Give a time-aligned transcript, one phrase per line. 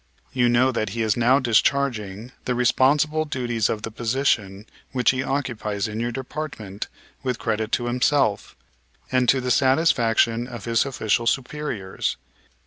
[0.33, 5.21] You know that he is now discharging the responsible duties of the position which he
[5.21, 6.87] occupies in your department
[7.21, 8.55] with credit to himself,
[9.11, 12.17] and to the satisfaction of his official superiors.